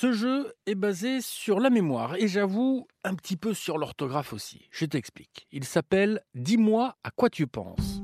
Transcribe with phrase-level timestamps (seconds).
[0.00, 4.68] Ce jeu est basé sur la mémoire et j'avoue un petit peu sur l'orthographe aussi.
[4.70, 5.48] Je t'explique.
[5.50, 8.00] Il s'appelle Dis-moi à quoi tu penses.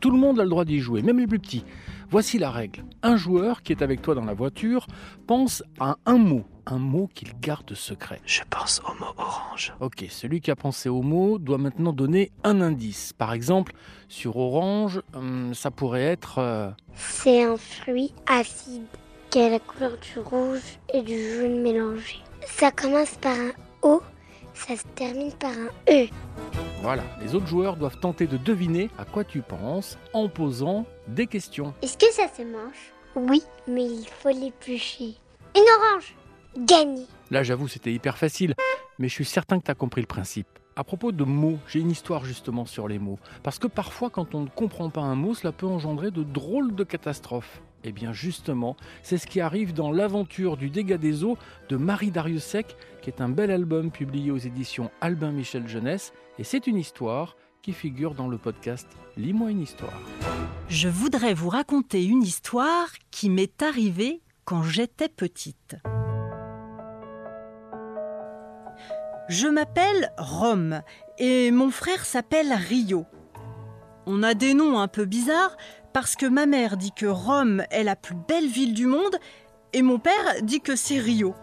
[0.00, 1.64] Tout le monde a le droit d'y jouer, même les plus petits.
[2.10, 2.84] Voici la règle.
[3.02, 4.86] Un joueur qui est avec toi dans la voiture
[5.26, 8.20] pense à un mot, un mot qu'il garde secret.
[8.26, 9.72] Je pense au mot orange.
[9.80, 13.14] Ok, celui qui a pensé au mot doit maintenant donner un indice.
[13.14, 13.72] Par exemple,
[14.08, 16.36] sur orange, hum, ça pourrait être...
[16.36, 18.84] euh, C'est un fruit acide
[19.30, 22.16] qui a la couleur du rouge et du jaune mélangé.
[22.46, 23.52] Ça commence par un
[23.82, 24.02] O,
[24.54, 26.08] ça se termine par un E.
[26.82, 31.26] Voilà, les autres joueurs doivent tenter de deviner à quoi tu penses en posant des
[31.26, 31.74] questions.
[31.82, 32.92] Est-ce que ça se mange?
[33.16, 35.14] Oui, mais il faut l'éplucher.
[35.56, 36.14] Une orange
[36.56, 38.54] Gagné Là, j'avoue, c'était hyper facile,
[38.98, 40.48] mais je suis certain que tu as compris le principe.
[40.76, 43.18] À propos de mots, j'ai une histoire justement sur les mots.
[43.42, 46.74] Parce que parfois, quand on ne comprend pas un mot, cela peut engendrer de drôles
[46.74, 47.60] de catastrophes.
[47.84, 52.10] Eh bien, justement, c'est ce qui arrive dans L'aventure du dégât des eaux de Marie
[52.10, 56.12] Dariussec, qui est un bel album publié aux éditions Albin Michel Jeunesse.
[56.38, 60.00] Et c'est une histoire qui figure dans le podcast Lis-moi une histoire.
[60.68, 65.76] Je voudrais vous raconter une histoire qui m'est arrivée quand j'étais petite.
[69.28, 70.82] Je m'appelle Rome
[71.18, 73.04] et mon frère s'appelle Rio.
[74.06, 75.56] On a des noms un peu bizarres
[76.00, 79.16] parce que ma mère dit que Rome est la plus belle ville du monde
[79.72, 81.34] et mon père dit que c'est Rio.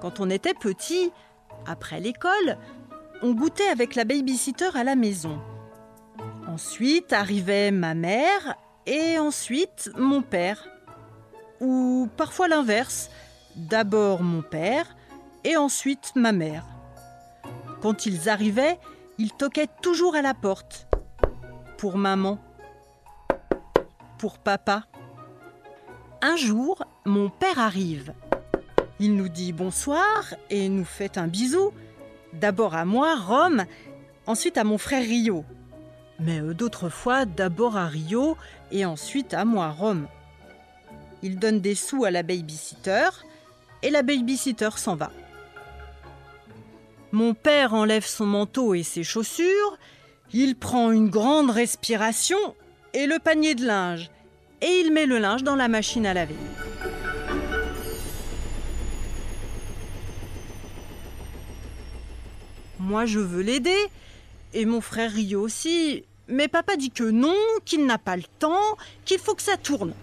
[0.00, 1.12] Quand on était petit,
[1.66, 2.56] après l'école,
[3.20, 5.38] on goûtait avec la babysitter à la maison.
[6.46, 10.66] Ensuite arrivait ma mère et ensuite mon père.
[11.60, 13.10] Ou parfois l'inverse.
[13.54, 14.96] D'abord mon père
[15.44, 16.64] et ensuite ma mère.
[17.82, 18.78] Quand ils arrivaient,
[19.18, 20.88] ils toquaient toujours à la porte.
[21.76, 22.38] Pour maman.
[24.18, 24.84] Pour papa.
[26.22, 28.12] Un jour, mon père arrive.
[28.98, 31.72] Il nous dit bonsoir et nous fait un bisou.
[32.32, 33.64] D'abord à moi, Rome,
[34.26, 35.44] ensuite à mon frère Rio.
[36.18, 38.36] Mais euh, d'autres fois, d'abord à Rio
[38.72, 40.08] et ensuite à moi, Rome.
[41.22, 43.08] Il donne des sous à la babysitter
[43.82, 45.12] et la babysitter s'en va.
[47.12, 49.78] Mon père enlève son manteau et ses chaussures,
[50.32, 52.36] il prend une grande respiration
[52.98, 54.10] et le panier de linge,
[54.60, 56.34] et il met le linge dans la machine à laver.
[62.80, 63.86] Moi, je veux l'aider,
[64.52, 68.76] et mon frère Rio aussi, mais papa dit que non, qu'il n'a pas le temps,
[69.04, 69.94] qu'il faut que ça tourne.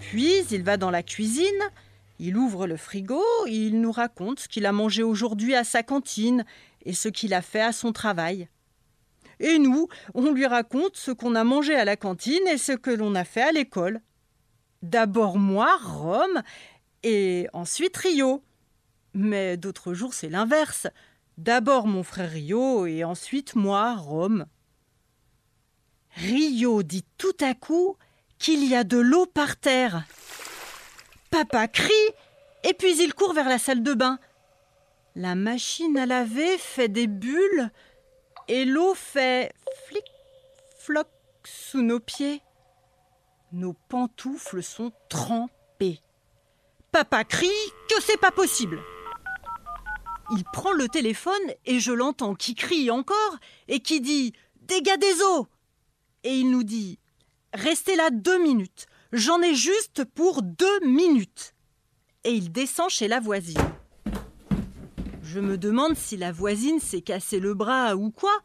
[0.00, 1.70] Puis il va dans la cuisine,
[2.18, 6.44] il ouvre le frigo, il nous raconte ce qu'il a mangé aujourd'hui à sa cantine
[6.84, 8.46] et ce qu'il a fait à son travail.
[9.40, 12.90] Et nous, on lui raconte ce qu'on a mangé à la cantine et ce que
[12.90, 14.00] l'on a fait à l'école.
[14.82, 16.42] D'abord moi, Rome,
[17.02, 18.44] et ensuite Rio.
[19.14, 20.86] Mais d'autres jours, c'est l'inverse.
[21.38, 24.46] D'abord mon frère Rio et ensuite moi, Rome.
[26.16, 27.96] Rio dit tout à coup
[28.38, 30.04] qu'il y a de l'eau par terre.
[31.30, 31.92] Papa crie
[32.64, 34.18] et puis il court vers la salle de bain.
[35.16, 37.70] La machine à laver fait des bulles
[38.50, 39.52] et l'eau fait
[39.86, 40.02] flic
[40.76, 41.06] floc
[41.44, 42.42] sous nos pieds.
[43.52, 46.00] Nos pantoufles sont trempées.
[46.90, 47.48] Papa crie
[47.88, 48.80] que c'est pas possible.
[50.32, 51.32] Il prend le téléphone
[51.64, 53.38] et je l'entends qui crie encore
[53.68, 55.46] et qui dit Dégâts des eaux
[56.24, 56.98] Et il nous dit
[57.54, 58.86] Restez là deux minutes.
[59.12, 61.54] J'en ai juste pour deux minutes.
[62.24, 63.79] Et il descend chez la voisine.
[65.32, 68.36] Je me demande si la voisine s'est cassé le bras ou quoi.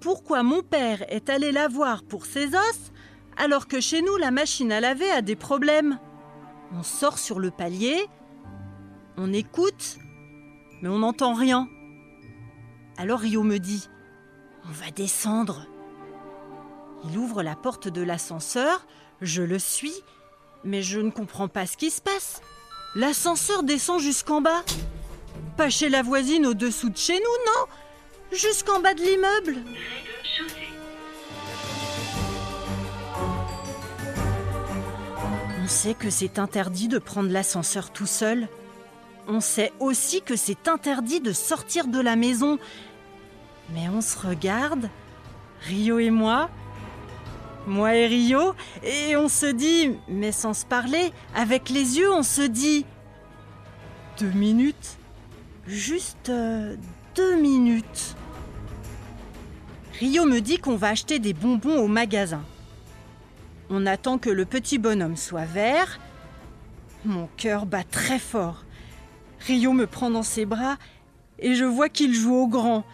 [0.00, 2.92] Pourquoi mon père est allé la voir pour ses os
[3.36, 6.00] alors que chez nous la machine à laver a des problèmes?
[6.72, 8.08] On sort sur le palier,
[9.16, 9.98] on écoute,
[10.82, 11.68] mais on n'entend rien.
[12.96, 13.88] Alors Rio me dit
[14.68, 15.68] On va descendre.
[17.04, 18.88] Il ouvre la porte de l'ascenseur,
[19.20, 19.94] je le suis,
[20.64, 22.40] mais je ne comprends pas ce qui se passe.
[22.96, 24.64] L'ascenseur descend jusqu'en bas.
[25.56, 27.66] Pas chez la voisine au-dessous de chez nous, non
[28.30, 29.56] Jusqu'en bas de l'immeuble.
[35.62, 38.48] On sait que c'est interdit de prendre l'ascenseur tout seul.
[39.28, 42.58] On sait aussi que c'est interdit de sortir de la maison.
[43.70, 44.90] Mais on se regarde,
[45.62, 46.50] Rio et moi,
[47.66, 48.54] moi et Rio,
[48.84, 52.84] et on se dit, mais sans se parler, avec les yeux, on se dit
[54.18, 54.98] deux minutes,
[55.66, 56.76] juste euh,
[57.14, 58.16] deux minutes.
[59.98, 62.42] Rio me dit qu'on va acheter des bonbons au magasin.
[63.70, 65.98] On attend que le petit bonhomme soit vert,
[67.04, 68.64] Mon cœur bat très fort.
[69.40, 70.76] Rio me prend dans ses bras
[71.38, 72.84] et je vois qu'il joue au grand.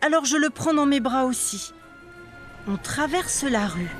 [0.00, 1.72] Alors je le prends dans mes bras aussi.
[2.68, 3.90] On traverse la rue.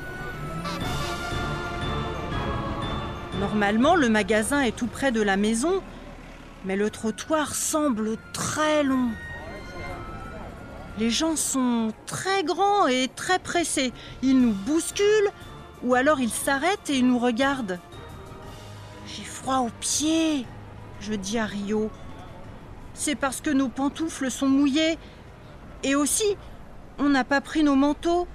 [3.40, 5.82] Normalement, le magasin est tout près de la maison,
[6.64, 9.10] mais le trottoir semble très long.
[10.98, 13.92] Les gens sont très grands et très pressés.
[14.22, 15.30] Ils nous bousculent
[15.82, 17.78] ou alors ils s'arrêtent et nous regardent.
[19.06, 20.44] J'ai froid aux pieds,
[21.00, 21.90] je dis à Rio.
[22.92, 24.98] C'est parce que nos pantoufles sont mouillées.
[25.82, 26.36] Et aussi,
[26.98, 28.28] on n'a pas pris nos manteaux.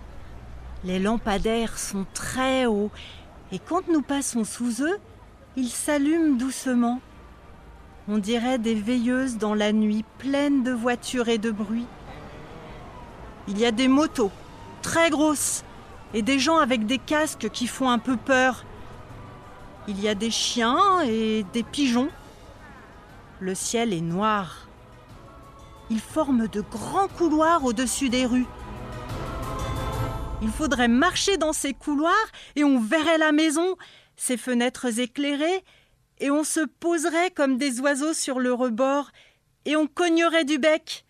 [0.84, 2.92] Les lampadaires sont très hauts
[3.52, 4.98] et quand nous passons sous eux,
[5.56, 7.00] ils s'allument doucement.
[8.08, 11.88] On dirait des veilleuses dans la nuit pleine de voitures et de bruit.
[13.48, 14.32] Il y a des motos,
[14.84, 15.64] très grosses,
[16.14, 18.64] et des gens avec des casques qui font un peu peur.
[19.88, 22.10] Il y a des chiens et des pigeons.
[23.40, 24.68] Le ciel est noir.
[25.90, 28.48] Il forme de grands couloirs au-dessus des rues.
[30.42, 32.14] Il faudrait marcher dans ces couloirs
[32.56, 33.76] et on verrait la maison,
[34.16, 35.64] ses fenêtres éclairées,
[36.20, 39.12] et on se poserait comme des oiseaux sur le rebord
[39.66, 41.06] et on cognerait du bec.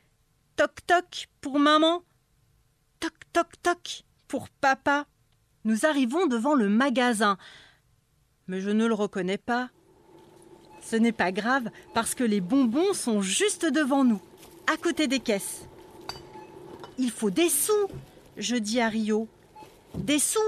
[0.56, 2.04] Toc toc pour maman.
[3.00, 5.06] Toc toc toc pour papa.
[5.64, 7.38] Nous arrivons devant le magasin.
[8.48, 9.70] Mais je ne le reconnais pas.
[10.82, 14.22] Ce n'est pas grave parce que les bonbons sont juste devant nous,
[14.72, 15.68] à côté des caisses.
[16.98, 17.88] Il faut des sous,
[18.38, 19.28] je dis à Rio.
[19.96, 20.40] Des sous,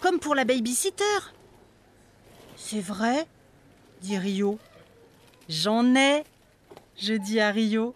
[0.00, 1.04] comme pour la babysitter.
[2.56, 3.26] C'est vrai,
[4.02, 4.58] dit Rio.
[5.48, 6.24] J'en ai,
[7.00, 7.94] je dis à Rio.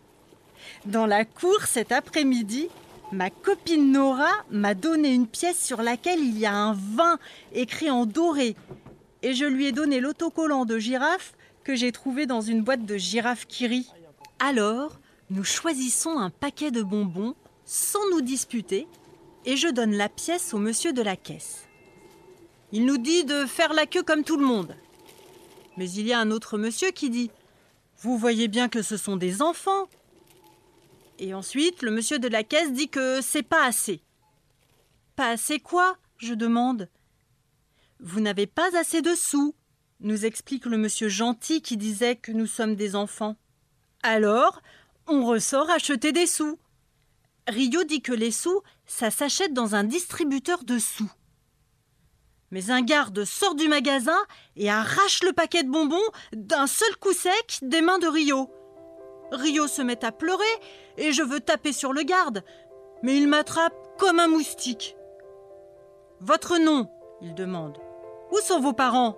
[0.86, 2.68] Dans la cour cet après-midi,
[3.12, 7.18] ma copine Nora m'a donné une pièce sur laquelle il y a un vin
[7.52, 8.56] écrit en doré.
[9.22, 12.96] Et je lui ai donné l'autocollant de girafe que j'ai trouvé dans une boîte de
[12.96, 13.90] girafe Kiri.
[14.38, 15.00] Alors,
[15.30, 18.86] nous choisissons un paquet de bonbons sans nous disputer
[19.44, 21.64] et je donne la pièce au monsieur de la caisse.
[22.70, 24.76] Il nous dit de faire la queue comme tout le monde.
[25.76, 27.30] Mais il y a un autre monsieur qui dit
[27.98, 29.88] Vous voyez bien que ce sont des enfants.
[31.18, 34.02] Et ensuite, le monsieur de la caisse dit que c'est pas assez.
[35.16, 36.88] Pas assez quoi je demande.
[38.00, 39.54] Vous n'avez pas assez de sous,
[40.00, 43.36] nous explique le monsieur gentil qui disait que nous sommes des enfants.
[44.02, 44.60] Alors,
[45.06, 46.58] on ressort acheter des sous.
[47.48, 51.10] Rio dit que les sous, ça s'achète dans un distributeur de sous.
[52.50, 54.18] Mais un garde sort du magasin
[54.56, 55.96] et arrache le paquet de bonbons
[56.32, 58.50] d'un seul coup sec des mains de Rio.
[59.32, 60.44] Rio se met à pleurer
[60.96, 62.44] et je veux taper sur le garde,
[63.02, 64.96] mais il m'attrape comme un moustique.
[66.20, 66.88] Votre nom
[67.20, 67.78] il demande.
[68.30, 69.16] Où sont vos parents?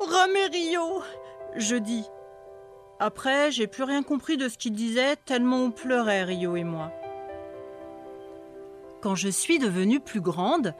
[0.00, 1.02] Rome et Rio,
[1.56, 2.04] je dis.
[3.00, 6.92] Après, j'ai plus rien compris de ce qu'il disait, tellement on pleurait, Rio et moi.
[9.00, 10.74] Quand je suis devenue plus grande,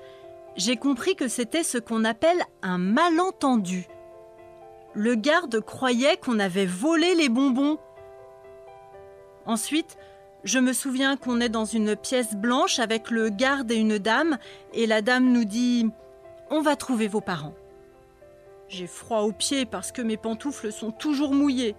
[0.59, 3.87] j'ai compris que c'était ce qu'on appelle un malentendu.
[4.93, 7.79] Le garde croyait qu'on avait volé les bonbons.
[9.47, 9.97] Ensuite,
[10.43, 14.37] je me souviens qu'on est dans une pièce blanche avec le garde et une dame,
[14.75, 15.89] et la dame nous dit
[16.51, 17.55] On va trouver vos parents.
[18.67, 21.77] J'ai froid aux pieds parce que mes pantoufles sont toujours mouillées.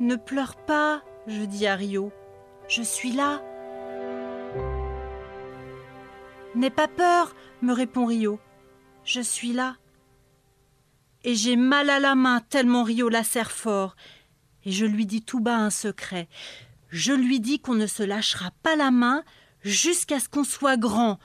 [0.00, 2.10] Ne pleure pas, je dis à Rio.
[2.66, 3.42] Je suis là.
[6.54, 8.40] N'aie pas peur, me répond Rio.
[9.04, 9.76] Je suis là.
[11.22, 13.94] Et j'ai mal à la main tellement Rio la serre fort.
[14.64, 16.28] Et je lui dis tout bas un secret.
[16.88, 19.22] Je lui dis qu'on ne se lâchera pas la main
[19.62, 21.18] jusqu'à ce qu'on soit grand,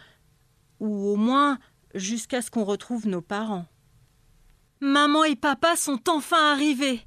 [0.80, 1.58] ou au moins
[1.96, 3.66] jusqu'à ce qu'on retrouve nos parents.
[4.82, 7.02] Maman et papa sont enfin arrivés.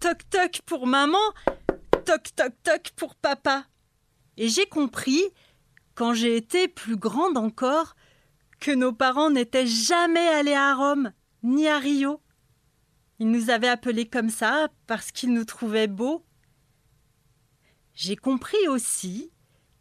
[0.00, 1.18] Toc toc pour maman,
[2.04, 3.64] toc toc toc pour papa.
[4.36, 5.22] Et j'ai compris,
[5.96, 7.96] quand j'ai été plus grande encore,
[8.60, 11.12] que nos parents n'étaient jamais allés à Rome,
[11.42, 12.20] ni à Rio.
[13.18, 16.24] Ils nous avaient appelés comme ça parce qu'ils nous trouvaient beaux.
[17.94, 19.32] J'ai compris aussi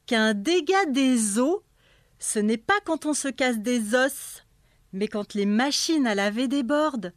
[0.05, 1.59] qu'un dégât des os,
[2.17, 4.45] ce n'est pas quand on se casse des os,
[4.93, 7.13] mais quand les machines à laver débordent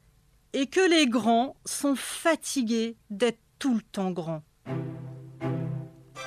[0.52, 4.42] et que les grands sont fatigués d'être tout le temps grands.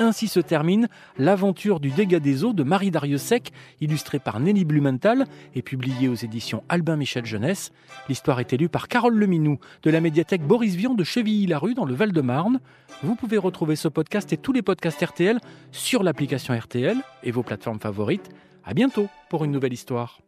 [0.02, 0.90] Ainsi se termine
[1.20, 6.16] l'aventure du dégât des eaux de Marie Dariussec, illustrée par Nelly Blumenthal et publiée aux
[6.16, 7.72] éditions Albin Michel Jeunesse.
[8.10, 11.94] L'histoire est élue par Carole Leminou de la médiathèque Boris Vian de Chevilly-la-Rue dans le
[11.94, 12.62] Val-de-Marne.
[13.04, 15.40] Vous pouvez retrouver ce podcast et tous les podcasts RTL
[15.72, 18.32] sur l'application RTL et vos plateformes favorites.
[18.66, 20.20] À bientôt pour une nouvelle histoire.